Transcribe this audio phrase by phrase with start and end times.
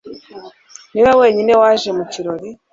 [0.91, 2.49] niwe wenyine waje mu kirori